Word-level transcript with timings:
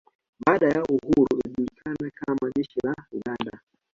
Baada 0.47 0.67
ya 0.69 0.83
uhuru 0.83 1.27
ikijulikana 1.47 2.11
kama 2.15 2.51
jeshi 2.55 2.79
la 2.83 2.93
Uganda 3.11 3.61